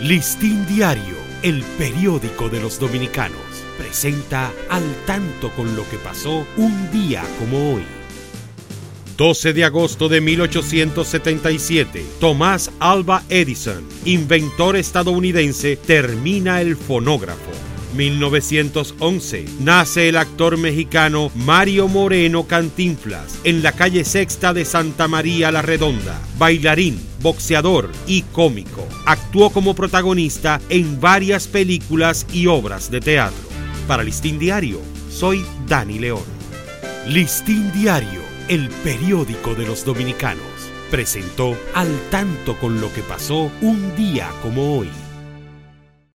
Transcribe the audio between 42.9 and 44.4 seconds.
que pasó un día